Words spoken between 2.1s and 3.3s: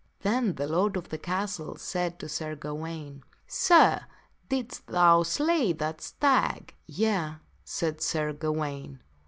to Sir Gawaine,"